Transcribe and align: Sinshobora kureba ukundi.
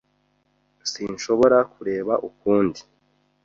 Sinshobora 0.91 1.57
kureba 1.73 2.13
ukundi. 2.29 2.79